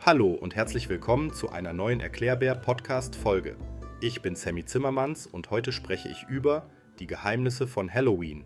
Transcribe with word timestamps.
Hallo 0.00 0.32
und 0.32 0.54
herzlich 0.54 0.90
willkommen 0.90 1.32
zu 1.32 1.48
einer 1.48 1.72
neuen 1.72 2.00
Erklärbär-Podcast-Folge. 2.00 3.56
Ich 4.02 4.20
bin 4.20 4.36
Sammy 4.36 4.66
Zimmermanns 4.66 5.26
und 5.26 5.50
heute 5.50 5.72
spreche 5.72 6.10
ich 6.10 6.24
über 6.28 6.68
die 6.98 7.06
Geheimnisse 7.06 7.66
von 7.66 7.92
Halloween, 7.92 8.44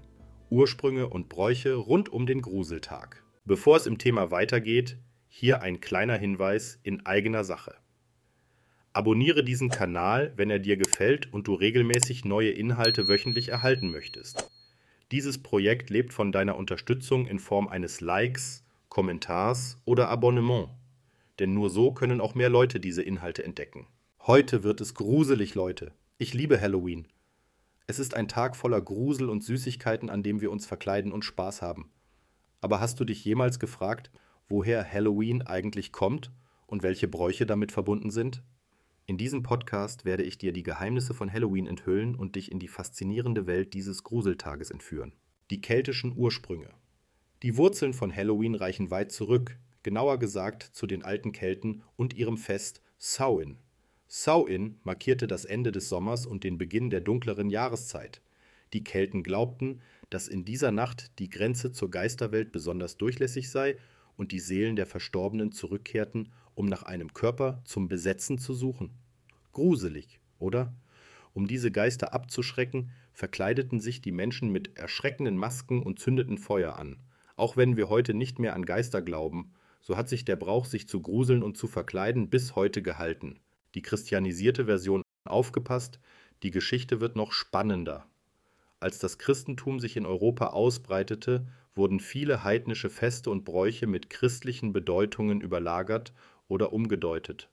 Ursprünge 0.51 1.09
und 1.09 1.29
Bräuche 1.29 1.75
rund 1.75 2.09
um 2.09 2.27
den 2.27 2.43
Gruseltag. 2.43 3.25
Bevor 3.45 3.77
es 3.77 3.87
im 3.87 3.99
Thema 3.99 4.31
weitergeht, 4.31 4.99
hier 5.29 5.63
ein 5.63 5.81
kleiner 5.81 6.17
Hinweis 6.17 6.79
in 6.85 7.05
eigener 7.05 7.43
Sache. 7.43 7.75
Abonniere 8.93 9.43
diesen 9.43 9.69
Kanal, 9.69 10.33
wenn 10.37 10.51
er 10.51 10.61
dir 10.61 10.77
gefällt 10.77 11.33
und 11.33 11.49
du 11.49 11.55
regelmäßig 11.55 12.25
neue 12.25 12.51
Inhalte 12.51 13.09
wöchentlich 13.09 13.49
erhalten 13.49 13.91
möchtest. 13.91 14.49
Dieses 15.11 15.43
Projekt 15.43 15.91
lebt 15.91 16.13
von 16.13 16.31
deiner 16.31 16.57
Unterstützung 16.57 17.27
in 17.27 17.41
Form 17.41 17.67
eines 17.67 18.01
Likes, 18.01 18.65
Kommentars 18.91 19.79
oder 19.85 20.09
Abonnement. 20.09 20.69
Denn 21.39 21.55
nur 21.55 21.71
so 21.71 21.93
können 21.93 22.21
auch 22.21 22.35
mehr 22.35 22.51
Leute 22.51 22.81
diese 22.81 23.03
Inhalte 23.03 23.45
entdecken. 23.45 23.87
Heute 24.27 24.65
wird 24.65 24.81
es 24.81 24.95
gruselig, 24.95 25.55
Leute. 25.55 25.93
Ich 26.19 26.35
liebe 26.35 26.61
Halloween. 26.61 27.07
Es 27.87 28.01
ist 28.01 28.15
ein 28.15 28.27
Tag 28.27 28.57
voller 28.57 28.81
Grusel 28.81 29.31
und 29.31 29.45
Süßigkeiten, 29.45 30.11
an 30.11 30.25
dem 30.25 30.41
wir 30.41 30.51
uns 30.51 30.67
verkleiden 30.67 31.13
und 31.13 31.25
Spaß 31.25 31.63
haben. 31.63 31.93
Aber 32.61 32.81
hast 32.81 32.99
du 32.99 33.05
dich 33.05 33.25
jemals 33.25 33.61
gefragt, 33.61 34.11
woher 34.49 34.85
Halloween 34.85 35.43
eigentlich 35.43 35.93
kommt 35.93 36.33
und 36.67 36.83
welche 36.83 37.07
Bräuche 37.07 37.47
damit 37.47 37.71
verbunden 37.71 38.11
sind? 38.11 38.43
In 39.07 39.19
diesem 39.19 39.45
Podcast 39.45 40.05
werde 40.05 40.25
ich 40.25 40.37
dir 40.37 40.53
die 40.53 40.65
Geheimnisse 40.65 41.15
von 41.15 41.33
Halloween 41.33 41.69
enthüllen 41.69 42.17
und 42.17 42.35
dich 42.35 42.51
in 42.51 42.59
die 42.59 42.69
faszinierende 42.69 43.47
Welt 43.47 43.73
dieses 43.73 44.03
Gruseltages 44.03 44.73
entführen. 44.73 45.15
Die 45.51 45.61
keltischen 45.61 46.13
Ursprünge. 46.17 46.71
Die 47.43 47.57
Wurzeln 47.57 47.95
von 47.95 48.15
Halloween 48.15 48.55
reichen 48.55 48.91
weit 48.91 49.13
zurück, 49.13 49.57
genauer 49.83 50.19
gesagt 50.19 50.63
zu 50.63 50.87
den 50.87 51.03
alten 51.03 51.33
Kelten 51.33 51.83
und 51.97 52.13
ihrem 52.13 52.37
Fest 52.37 52.83
Samhain. 52.99 53.57
Samhain 54.09 54.79
markierte 54.83 55.27
das 55.27 55.47
Ende 55.47 55.73
des 55.73 55.89
Sommers 55.89 56.27
und 56.27 56.45
den 56.45 56.59
Beginn 56.59 56.91
der 56.91 57.01
dunkleren 57.01 57.49
Jahreszeit. 57.49 58.21
Die 58.75 58.85
Kelten 58.85 59.23
glaubten, 59.23 59.81
dass 60.11 60.29
in 60.29 60.45
dieser 60.45 60.71
Nacht 60.71 61.19
die 61.19 61.31
Grenze 61.31 61.73
zur 61.73 61.91
Geisterwelt 61.91 62.53
besonders 62.53 62.99
durchlässig 62.99 63.49
sei 63.49 63.79
und 64.19 64.33
die 64.33 64.41
Seelen 64.41 64.77
der 64.77 64.87
Verstorbenen 64.87 65.51
zurückkehrten, 65.51 66.33
um 66.55 66.67
nach 66.67 66.83
einem 66.83 67.15
Körper 67.15 67.63
zum 67.65 67.89
Besetzen 67.89 68.37
zu 68.37 68.53
suchen. 68.53 68.91
Gruselig, 69.53 70.21
oder? 70.39 70.75
Um 71.33 71.47
diese 71.47 71.71
Geister 71.71 72.13
abzuschrecken, 72.13 72.91
verkleideten 73.15 73.81
sich 73.81 74.03
die 74.03 74.13
Menschen 74.13 74.51
mit 74.51 74.77
erschreckenden 74.77 75.39
Masken 75.39 75.83
und 75.83 75.99
zündeten 75.99 76.37
Feuer 76.37 76.79
an. 76.79 76.99
Auch 77.41 77.57
wenn 77.57 77.79
wir 77.79 77.89
heute 77.89 78.13
nicht 78.13 78.39
mehr 78.39 78.55
an 78.55 78.67
Geister 78.67 79.01
glauben, 79.01 79.55
so 79.81 79.97
hat 79.97 80.11
sich 80.11 80.27
der 80.27 80.37
Brauch, 80.37 80.67
sich 80.67 80.87
zu 80.87 81.01
gruseln 81.01 81.43
und 81.43 81.57
zu 81.57 81.69
verkleiden, 81.69 82.29
bis 82.29 82.55
heute 82.55 82.83
gehalten. 82.83 83.41
Die 83.75 83.81
christianisierte 83.81 84.67
Version 84.67 85.01
aufgepasst, 85.25 86.01
die 86.43 86.51
Geschichte 86.51 87.01
wird 87.01 87.17
noch 87.17 87.33
spannender. 87.33 88.05
Als 88.79 88.99
das 88.99 89.17
Christentum 89.17 89.81
sich 89.81 89.97
in 89.97 90.05
Europa 90.05 90.49
ausbreitete, 90.49 91.47
wurden 91.75 91.99
viele 91.99 92.45
heidnische 92.45 92.91
Feste 92.91 93.31
und 93.31 93.47
Bräuche 93.47 93.87
mit 93.87 94.11
christlichen 94.11 94.75
Bedeutungen 94.75 95.41
überlagert 95.41 96.13
oder 96.47 96.75
umgedeutet. 96.75 97.49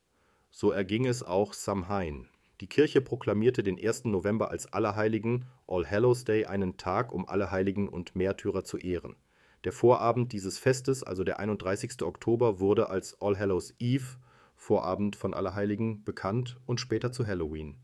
So 0.51 0.71
erging 0.71 1.05
es 1.05 1.23
auch 1.23 1.53
Samhain. 1.53 2.27
Die 2.59 2.67
Kirche 2.67 2.99
proklamierte 2.99 3.63
den 3.63 3.81
1. 3.81 4.03
November 4.03 4.51
als 4.51 4.65
Allerheiligen 4.73 5.45
All 5.65 5.89
Hallows 5.89 6.25
Day 6.25 6.43
einen 6.43 6.75
Tag, 6.75 7.13
um 7.13 7.25
alle 7.25 7.51
Heiligen 7.51 7.87
und 7.87 8.17
Märtyrer 8.17 8.65
zu 8.65 8.77
ehren. 8.77 9.15
Der 9.67 9.73
Vorabend 9.73 10.31
dieses 10.31 10.57
Festes, 10.57 11.03
also 11.03 11.25
der 11.25 11.39
31. 11.39 12.01
Oktober, 12.03 12.61
wurde 12.61 12.89
als 12.89 13.21
All 13.21 13.37
Hallows 13.37 13.75
Eve, 13.79 14.15
Vorabend 14.55 15.17
von 15.17 15.33
Allerheiligen, 15.33 16.05
bekannt 16.05 16.57
und 16.65 16.79
später 16.79 17.11
zu 17.11 17.27
Halloween. 17.27 17.75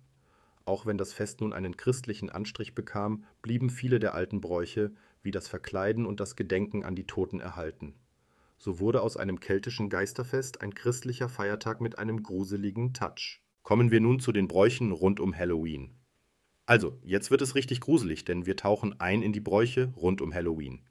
Auch 0.64 0.86
wenn 0.86 0.98
das 0.98 1.12
Fest 1.12 1.42
nun 1.42 1.52
einen 1.52 1.76
christlichen 1.76 2.30
Anstrich 2.30 2.74
bekam, 2.74 3.26
blieben 3.42 3.70
viele 3.70 4.00
der 4.00 4.14
alten 4.14 4.40
Bräuche, 4.40 4.94
wie 5.24 5.32
das 5.32 5.50
Verkleiden 5.50 6.06
und 6.06 6.22
das 6.22 6.38
Gedenken 6.38 6.86
an 6.86 6.96
die 6.96 7.06
Toten 7.06 7.42
erhalten. 7.42 7.96
So 8.58 8.80
wurde 8.80 9.02
aus 9.02 9.18
einem 9.18 9.42
keltischen 9.42 9.90
Geisterfest 9.90 10.62
ein 10.62 10.74
christlicher 10.74 11.28
Feiertag 11.28 11.82
mit 11.82 12.00
einem 12.00 12.24
gruseligen 12.24 12.94
Touch. 12.94 13.42
Kommen 13.62 13.92
wir 13.92 14.00
nun 14.00 14.22
zu 14.22 14.32
den 14.32 14.48
Bräuchen 14.48 14.94
rund 14.94 15.20
um 15.20 15.36
Halloween. 15.36 15.90
Also, 16.66 16.98
jetzt 17.04 17.30
wird 17.30 17.42
es 17.42 17.56
richtig 17.56 17.82
gruselig, 17.82 18.24
denn 18.24 18.46
wir 18.46 18.56
tauchen 18.56 19.02
ein 19.02 19.22
in 19.22 19.34
die 19.34 19.42
Bräuche 19.42 19.92
rund 19.98 20.22
um 20.22 20.34
Halloween. 20.34 20.82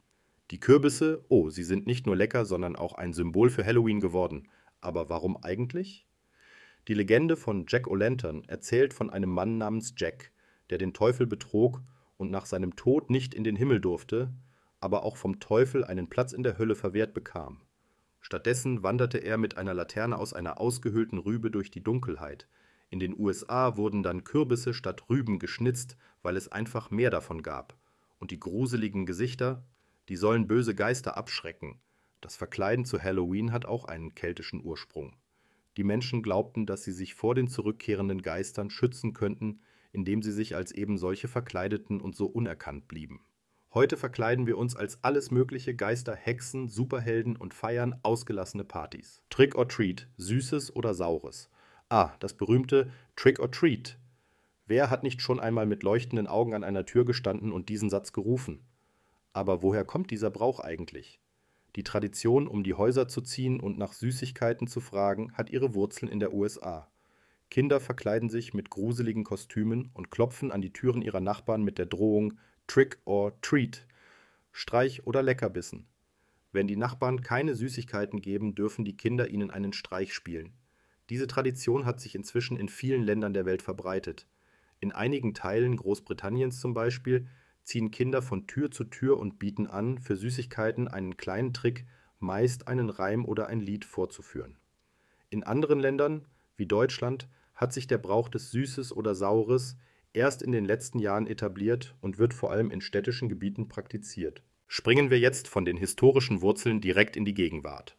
Die 0.53 0.61
Kürbisse, 0.61 1.25
oh, 1.31 1.49
sie 1.49 1.63
sind 1.63 1.87
nicht 1.87 2.05
nur 2.05 2.15
lecker, 2.15 2.45
sondern 2.45 2.77
auch 2.77 2.93
ein 2.93 3.15
Symbol 3.15 3.49
für 3.49 3.65
Halloween 3.65 4.01
geworden. 4.01 4.49
Aber 4.83 5.09
warum 5.09 5.43
eigentlich? 5.43 6.07
Die 6.89 6.93
Legende 6.93 7.37
von 7.39 7.65
Jack 7.67 7.87
O'Lantern 7.87 8.47
erzählt 8.51 8.93
von 8.93 9.09
einem 9.09 9.31
Mann 9.31 9.57
namens 9.57 9.95
Jack, 9.97 10.31
der 10.69 10.77
den 10.77 10.93
Teufel 10.93 11.27
betrog 11.27 11.81
und 12.19 12.31
nach 12.31 12.45
seinem 12.45 12.77
Tod 12.77 13.09
nicht 13.09 13.33
in 13.33 13.45
den 13.45 13.57
Himmel 13.57 13.81
durfte, 13.81 14.31
aber 14.79 15.05
auch 15.05 15.17
vom 15.17 15.41
Teufel 15.41 15.85
einen 15.85 16.11
Platz 16.11 16.35
in 16.35 16.43
der 16.43 16.59
Hölle 16.59 16.75
verwehrt 16.75 17.15
bekam. 17.15 17.63
Stattdessen 18.21 18.83
wanderte 18.83 19.17
er 19.17 19.39
mit 19.39 19.57
einer 19.57 19.73
Laterne 19.73 20.19
aus 20.19 20.34
einer 20.34 20.61
ausgehöhlten 20.61 21.17
Rübe 21.17 21.51
durch 21.51 21.71
die 21.71 21.83
Dunkelheit. 21.83 22.47
In 22.91 23.01
den 23.01 23.19
USA 23.19 23.79
wurden 23.79 24.03
dann 24.03 24.23
Kürbisse 24.23 24.75
statt 24.75 25.09
Rüben 25.09 25.39
geschnitzt, 25.39 25.97
weil 26.21 26.37
es 26.37 26.53
einfach 26.53 26.91
mehr 26.91 27.09
davon 27.09 27.43
gab. 27.43 27.75
Und 28.19 28.31
die 28.31 28.39
gruseligen 28.39 29.07
Gesichter, 29.07 29.65
die 30.12 30.17
sollen 30.17 30.47
böse 30.47 30.75
Geister 30.75 31.17
abschrecken. 31.17 31.81
Das 32.21 32.37
Verkleiden 32.37 32.84
zu 32.84 33.03
Halloween 33.03 33.50
hat 33.50 33.65
auch 33.65 33.87
einen 33.87 34.15
keltischen 34.15 34.62
Ursprung. 34.62 35.17
Die 35.78 35.84
Menschen 35.84 36.23
glaubten, 36.23 36.67
dass 36.67 36.84
sie 36.84 36.93
sich 36.93 37.15
vor 37.15 37.34
den 37.34 37.49
zurückkehrenden 37.49 38.21
Geistern 38.21 38.69
schützen 38.69 39.15
könnten, 39.15 39.62
indem 39.91 40.21
sie 40.21 40.33
sich 40.33 40.55
als 40.55 40.71
eben 40.71 40.99
solche 40.99 41.28
verkleideten 41.28 41.99
und 41.99 42.15
so 42.15 42.27
unerkannt 42.27 42.89
blieben. 42.89 43.25
Heute 43.72 43.97
verkleiden 43.97 44.47
wir 44.47 44.59
uns 44.59 44.77
als 44.77 45.03
alles 45.03 45.31
mögliche 45.31 45.75
Geister, 45.75 46.15
Hexen, 46.15 46.69
Superhelden 46.69 47.34
und 47.34 47.55
feiern 47.55 47.99
ausgelassene 48.03 48.65
Partys. 48.65 49.22
Trick 49.31 49.55
or 49.55 49.67
Treat, 49.67 50.11
Süßes 50.19 50.77
oder 50.77 50.93
Saures. 50.93 51.49
Ah, 51.89 52.11
das 52.21 52.34
berühmte 52.34 52.91
Trick 53.17 53.41
or 53.41 53.51
Treat. 53.51 53.99
Wer 54.67 54.91
hat 54.91 55.05
nicht 55.05 55.22
schon 55.22 55.41
einmal 55.41 55.65
mit 55.65 55.83
leuchtenden 55.83 56.27
Augen 56.27 56.53
an 56.53 56.65
einer 56.65 56.84
Tür 56.84 57.06
gestanden 57.06 57.51
und 57.51 57.71
diesen 57.71 57.89
Satz 57.89 58.12
gerufen? 58.12 58.61
Aber 59.32 59.62
woher 59.62 59.84
kommt 59.84 60.10
dieser 60.10 60.31
Brauch 60.31 60.60
eigentlich? 60.60 61.20
Die 61.76 61.84
Tradition, 61.84 62.47
um 62.47 62.65
die 62.65 62.75
Häuser 62.75 63.09
zu 63.09 63.22
ziehen 63.22 63.59
und 63.59 63.78
nach 63.78 63.94
Süßigkeiten 63.94 64.66
zu 64.66 64.81
fragen, 64.81 65.32
hat 65.32 65.48
ihre 65.50 65.75
Wurzeln 65.75 66.10
in 66.10 66.20
der 66.20 66.34
USA. 66.34 66.91
Kinder 67.50 67.81
verkleiden 67.81 68.28
sich 68.28 68.54
mit 68.54 68.71
gruseligen 68.71 69.25
Kostümen 69.25 69.91
und 69.94 70.10
klopfen 70.10 70.53
an 70.53 70.62
die 70.62 70.72
Türen 70.72 71.03
ihrer 71.03 71.21
Nachbarn 71.21 71.62
mit 71.62 71.78
der 71.78 71.87
Drohung 71.87 72.38
Trick 72.66 72.98
or 73.04 73.38
Treat, 73.41 73.87
Streich 74.53 75.06
oder 75.06 75.22
Leckerbissen. 75.22 75.87
Wenn 76.53 76.66
die 76.66 76.76
Nachbarn 76.76 77.22
keine 77.22 77.54
Süßigkeiten 77.54 78.21
geben, 78.21 78.54
dürfen 78.54 78.84
die 78.84 78.97
Kinder 78.97 79.28
ihnen 79.28 79.50
einen 79.50 79.72
Streich 79.72 80.12
spielen. 80.12 80.53
Diese 81.09 81.26
Tradition 81.26 81.87
hat 81.87 82.00
sich 82.00 82.15
inzwischen 82.15 82.59
in 82.59 82.69
vielen 82.69 83.03
Ländern 83.03 83.32
der 83.32 83.47
Welt 83.47 83.62
verbreitet. 83.62 84.26
In 84.81 84.92
einigen 84.92 85.32
Teilen 85.34 85.76
Großbritanniens 85.76 86.60
zum 86.60 86.75
Beispiel 86.75 87.28
ziehen 87.65 87.91
Kinder 87.91 88.23
von 88.23 88.47
Tür 88.47 88.71
zu 88.71 88.84
Tür 88.84 89.19
und 89.19 89.39
bieten 89.39 89.67
an, 89.67 89.99
für 89.99 90.17
Süßigkeiten 90.17 90.89
einen 90.89 91.17
kleinen 91.17 91.53
Trick, 91.53 91.87
meist 92.19 92.69
einen 92.69 92.91
Reim 92.91 93.25
oder 93.25 93.47
ein 93.47 93.61
Lied 93.61 93.84
vorzuführen. 93.84 94.56
In 95.31 95.45
anderen 95.45 95.81
Ländern, 95.81 96.27
wie 96.56 96.67
Deutschland, 96.67 97.28
hat 97.55 97.72
sich 97.72 97.87
der 97.87 97.99
Brauch 97.99 98.28
des 98.28 98.51
Süßes 98.51 98.95
oder 98.95 99.15
Saures 99.15 99.77
erst 100.12 100.43
in 100.43 100.53
den 100.53 100.65
letzten 100.65 100.99
Jahren 100.99 101.27
etabliert 101.27 101.95
und 102.01 102.19
wird 102.19 102.34
vor 102.34 102.51
allem 102.51 102.71
in 102.71 102.81
städtischen 102.81 103.28
Gebieten 103.28 103.69
praktiziert. 103.69 104.43
Springen 104.69 105.11
wir 105.11 105.19
jetzt 105.19 105.49
von 105.49 105.65
den 105.65 105.77
historischen 105.77 106.41
Wurzeln 106.41 106.81
direkt 106.81 107.17
in 107.17 107.25
die 107.25 107.34
Gegenwart. 107.34 107.97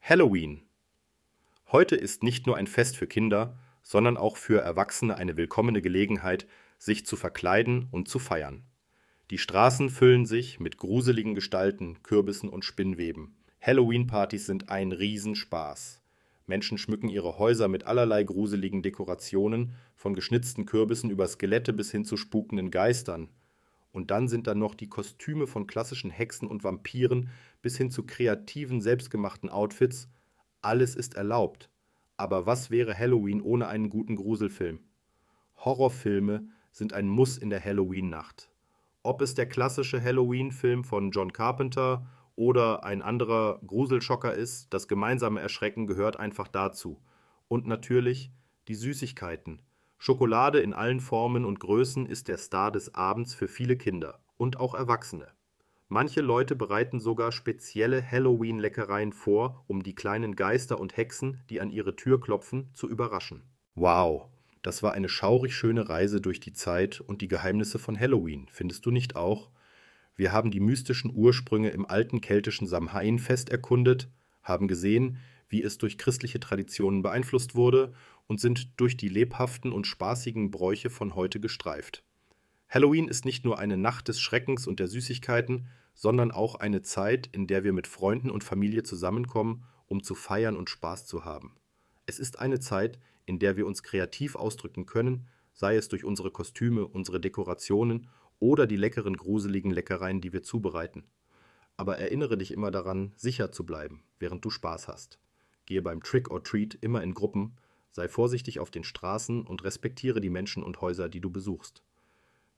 Halloween. 0.00 0.62
Heute 1.70 1.96
ist 1.96 2.22
nicht 2.22 2.46
nur 2.46 2.56
ein 2.56 2.66
Fest 2.66 2.96
für 2.96 3.06
Kinder, 3.06 3.58
sondern 3.82 4.16
auch 4.16 4.36
für 4.36 4.60
Erwachsene 4.60 5.16
eine 5.16 5.36
willkommene 5.36 5.82
Gelegenheit, 5.82 6.46
sich 6.78 7.04
zu 7.04 7.16
verkleiden 7.16 7.88
und 7.90 8.08
zu 8.08 8.18
feiern. 8.18 8.64
Die 9.30 9.36
Straßen 9.36 9.90
füllen 9.90 10.24
sich 10.24 10.58
mit 10.58 10.78
gruseligen 10.78 11.34
Gestalten, 11.34 12.02
Kürbissen 12.02 12.48
und 12.48 12.64
Spinnweben. 12.64 13.36
Halloween-Partys 13.60 14.46
sind 14.46 14.70
ein 14.70 14.90
Riesenspaß. 14.92 16.00
Menschen 16.46 16.78
schmücken 16.78 17.10
ihre 17.10 17.38
Häuser 17.38 17.68
mit 17.68 17.84
allerlei 17.84 18.24
gruseligen 18.24 18.82
Dekorationen, 18.82 19.74
von 19.94 20.14
geschnitzten 20.14 20.64
Kürbissen 20.64 21.10
über 21.10 21.28
Skelette 21.28 21.74
bis 21.74 21.90
hin 21.90 22.06
zu 22.06 22.16
spukenden 22.16 22.70
Geistern. 22.70 23.28
Und 23.92 24.10
dann 24.10 24.28
sind 24.28 24.46
da 24.46 24.54
noch 24.54 24.74
die 24.74 24.88
Kostüme 24.88 25.46
von 25.46 25.66
klassischen 25.66 26.10
Hexen 26.10 26.48
und 26.48 26.64
Vampiren 26.64 27.28
bis 27.60 27.76
hin 27.76 27.90
zu 27.90 28.04
kreativen, 28.04 28.80
selbstgemachten 28.80 29.50
Outfits. 29.50 30.08
Alles 30.62 30.96
ist 30.96 31.16
erlaubt. 31.16 31.68
Aber 32.16 32.46
was 32.46 32.70
wäre 32.70 32.96
Halloween 32.96 33.42
ohne 33.42 33.68
einen 33.68 33.90
guten 33.90 34.16
Gruselfilm? 34.16 34.80
Horrorfilme 35.56 36.48
sind 36.72 36.94
ein 36.94 37.08
Muss 37.08 37.36
in 37.36 37.50
der 37.50 37.62
Halloween-Nacht. 37.62 38.50
Ob 39.08 39.22
es 39.22 39.34
der 39.34 39.46
klassische 39.48 40.04
Halloween-Film 40.04 40.84
von 40.84 41.12
John 41.12 41.32
Carpenter 41.32 42.06
oder 42.36 42.84
ein 42.84 43.00
anderer 43.00 43.58
Gruselschocker 43.66 44.34
ist, 44.34 44.66
das 44.74 44.86
gemeinsame 44.86 45.40
Erschrecken 45.40 45.86
gehört 45.86 46.18
einfach 46.18 46.46
dazu. 46.46 47.00
Und 47.48 47.66
natürlich 47.66 48.30
die 48.68 48.74
Süßigkeiten. 48.74 49.62
Schokolade 49.96 50.60
in 50.60 50.74
allen 50.74 51.00
Formen 51.00 51.46
und 51.46 51.58
Größen 51.58 52.04
ist 52.04 52.28
der 52.28 52.36
Star 52.36 52.70
des 52.70 52.94
Abends 52.94 53.32
für 53.32 53.48
viele 53.48 53.78
Kinder 53.78 54.20
und 54.36 54.60
auch 54.60 54.74
Erwachsene. 54.74 55.28
Manche 55.88 56.20
Leute 56.20 56.54
bereiten 56.54 57.00
sogar 57.00 57.32
spezielle 57.32 58.02
Halloween-Leckereien 58.02 59.14
vor, 59.14 59.64
um 59.68 59.82
die 59.82 59.94
kleinen 59.94 60.36
Geister 60.36 60.78
und 60.78 60.98
Hexen, 60.98 61.40
die 61.48 61.62
an 61.62 61.70
ihre 61.70 61.96
Tür 61.96 62.20
klopfen, 62.20 62.68
zu 62.74 62.86
überraschen. 62.86 63.42
Wow, 63.74 64.28
das 64.68 64.82
war 64.82 64.92
eine 64.92 65.08
schaurig 65.08 65.54
schöne 65.54 65.88
Reise 65.88 66.20
durch 66.20 66.40
die 66.40 66.52
Zeit 66.52 67.00
und 67.00 67.22
die 67.22 67.28
Geheimnisse 67.28 67.78
von 67.78 67.98
Halloween, 67.98 68.48
findest 68.52 68.84
du 68.84 68.90
nicht 68.90 69.16
auch? 69.16 69.48
Wir 70.14 70.30
haben 70.30 70.50
die 70.50 70.60
mystischen 70.60 71.10
Ursprünge 71.10 71.70
im 71.70 71.86
alten 71.86 72.20
keltischen 72.20 72.66
Samhain-Fest 72.66 73.48
erkundet, 73.48 74.10
haben 74.42 74.68
gesehen, 74.68 75.16
wie 75.48 75.62
es 75.62 75.78
durch 75.78 75.96
christliche 75.96 76.38
Traditionen 76.38 77.00
beeinflusst 77.00 77.54
wurde 77.54 77.94
und 78.26 78.40
sind 78.40 78.78
durch 78.78 78.98
die 78.98 79.08
lebhaften 79.08 79.72
und 79.72 79.86
spaßigen 79.86 80.50
Bräuche 80.50 80.90
von 80.90 81.14
heute 81.14 81.40
gestreift. 81.40 82.04
Halloween 82.68 83.08
ist 83.08 83.24
nicht 83.24 83.46
nur 83.46 83.58
eine 83.58 83.78
Nacht 83.78 84.08
des 84.08 84.20
Schreckens 84.20 84.66
und 84.66 84.80
der 84.80 84.88
Süßigkeiten, 84.88 85.68
sondern 85.94 86.30
auch 86.30 86.56
eine 86.56 86.82
Zeit, 86.82 87.26
in 87.32 87.46
der 87.46 87.64
wir 87.64 87.72
mit 87.72 87.86
Freunden 87.86 88.30
und 88.30 88.44
Familie 88.44 88.82
zusammenkommen, 88.82 89.64
um 89.86 90.02
zu 90.02 90.14
feiern 90.14 90.58
und 90.58 90.68
Spaß 90.68 91.06
zu 91.06 91.24
haben. 91.24 91.56
Es 92.04 92.18
ist 92.18 92.38
eine 92.38 92.60
Zeit, 92.60 92.98
in 93.28 93.38
der 93.38 93.56
wir 93.56 93.66
uns 93.66 93.82
kreativ 93.82 94.34
ausdrücken 94.34 94.86
können, 94.86 95.28
sei 95.52 95.76
es 95.76 95.88
durch 95.88 96.04
unsere 96.04 96.30
Kostüme, 96.30 96.86
unsere 96.86 97.20
Dekorationen 97.20 98.08
oder 98.38 98.66
die 98.66 98.76
leckeren, 98.76 99.16
gruseligen 99.16 99.70
Leckereien, 99.70 100.20
die 100.20 100.32
wir 100.32 100.42
zubereiten. 100.42 101.04
Aber 101.76 101.98
erinnere 101.98 102.38
dich 102.38 102.52
immer 102.52 102.70
daran, 102.70 103.12
sicher 103.16 103.52
zu 103.52 103.66
bleiben, 103.66 104.02
während 104.18 104.44
du 104.44 104.50
Spaß 104.50 104.88
hast. 104.88 105.18
Gehe 105.66 105.82
beim 105.82 106.02
Trick 106.02 106.30
or 106.30 106.42
Treat 106.42 106.78
immer 106.80 107.02
in 107.02 107.12
Gruppen, 107.12 107.56
sei 107.92 108.08
vorsichtig 108.08 108.60
auf 108.60 108.70
den 108.70 108.84
Straßen 108.84 109.46
und 109.46 109.62
respektiere 109.62 110.20
die 110.20 110.30
Menschen 110.30 110.62
und 110.62 110.80
Häuser, 110.80 111.08
die 111.08 111.20
du 111.20 111.30
besuchst. 111.30 111.82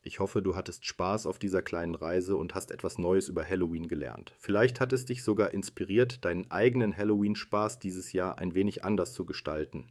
Ich 0.02 0.18
hoffe, 0.18 0.40
du 0.40 0.56
hattest 0.56 0.86
Spaß 0.86 1.26
auf 1.26 1.38
dieser 1.38 1.60
kleinen 1.60 1.94
Reise 1.94 2.36
und 2.36 2.54
hast 2.54 2.70
etwas 2.70 2.96
Neues 2.96 3.28
über 3.28 3.44
Halloween 3.44 3.88
gelernt. 3.88 4.32
Vielleicht 4.38 4.80
hat 4.80 4.94
es 4.94 5.04
dich 5.04 5.22
sogar 5.22 5.52
inspiriert, 5.52 6.24
deinen 6.24 6.50
eigenen 6.50 6.96
Halloween-Spaß 6.96 7.80
dieses 7.80 8.12
Jahr 8.12 8.38
ein 8.38 8.54
wenig 8.54 8.84
anders 8.84 9.12
zu 9.12 9.26
gestalten. 9.26 9.90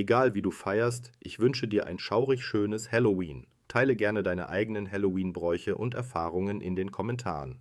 Egal 0.00 0.34
wie 0.34 0.40
du 0.40 0.50
feierst, 0.50 1.12
ich 1.20 1.40
wünsche 1.40 1.68
dir 1.68 1.86
ein 1.86 1.98
schaurig 1.98 2.42
schönes 2.42 2.90
Halloween. 2.90 3.46
Teile 3.68 3.96
gerne 3.96 4.22
deine 4.22 4.48
eigenen 4.48 4.90
Halloween-Bräuche 4.90 5.76
und 5.76 5.92
Erfahrungen 5.92 6.62
in 6.62 6.74
den 6.74 6.90
Kommentaren. 6.90 7.60